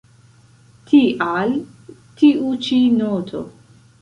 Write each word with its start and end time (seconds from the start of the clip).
Tial 0.91 1.53
tiu 2.23 2.49
ĉi 2.65 2.81
noto. 2.97 3.45